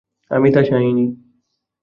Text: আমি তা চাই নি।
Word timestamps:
আমি 0.31 0.49
তা 0.51 0.61
চাই 0.63 0.87
নি। 0.93 1.05